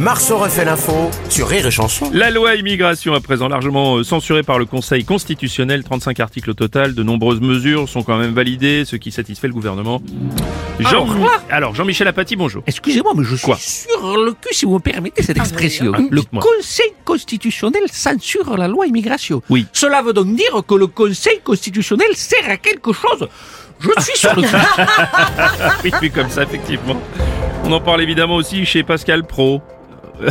[0.00, 2.10] Marceau refait l'info sur Rire et Chanson.
[2.12, 6.54] La loi immigration à présent largement euh, censurée par le Conseil constitutionnel, 35 articles au
[6.54, 10.00] total, de nombreuses mesures sont quand même validées, ce qui satisfait le gouvernement.
[10.78, 12.62] Jean quoi Alors Jean-Michel Apathy, bonjour.
[12.66, 15.92] Excusez-moi, mais je suis Quoi sur le cul, si vous me permettez cette expression.
[15.94, 16.22] Ah, le.
[16.22, 19.42] Conseil constitutionnel censure la loi immigration.
[19.50, 19.66] Oui.
[19.72, 23.28] Cela veut donc dire que le Conseil constitutionnel sert à quelque chose.
[23.80, 24.56] Je suis sur le cul.
[25.84, 27.00] Oui, oui, comme ça, effectivement.
[27.64, 29.60] On en parle évidemment aussi chez Pascal Pro.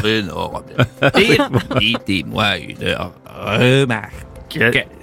[0.03, 0.63] Énorme.
[0.99, 2.97] Permettez-moi une
[3.29, 4.27] remarque.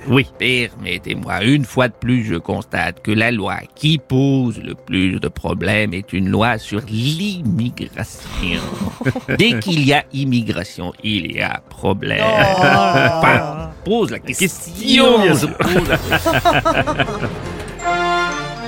[0.09, 0.27] Oui.
[0.39, 5.29] Permettez-moi, une fois de plus, je constate que la loi qui pose le plus de
[5.29, 8.61] problèmes est une loi sur l'immigration.
[9.39, 12.25] Dès qu'il y a immigration, il y a problème.
[12.25, 14.47] Enfin, pose la question.
[14.47, 15.99] Question, je pose la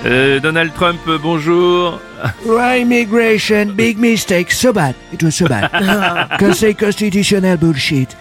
[0.04, 2.00] Euh, Donald Trump, euh, bonjour.
[2.46, 4.52] Right immigration, big mistake.
[4.52, 4.94] So bad.
[5.12, 5.70] It was so bad.
[6.38, 8.16] Conseil constitutionnel bullshit.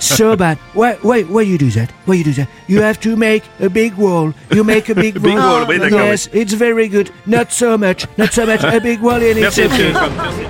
[0.00, 0.58] so bad.
[0.74, 1.90] Why, why, why you do that?
[2.06, 2.48] Why you do that?
[2.66, 4.32] You have to make a big wall.
[4.50, 5.60] You make a big big wall.
[5.60, 7.10] wall, oui, d'accord, Yes, it's very good.
[7.26, 8.06] Not so much.
[8.16, 8.62] Not so much.
[8.64, 9.40] A big wall Trump.
[9.40, 10.44] Merci.